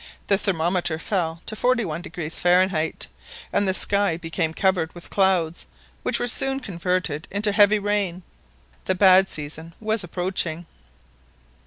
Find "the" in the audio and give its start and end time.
0.29-0.37, 3.67-3.73, 8.85-8.95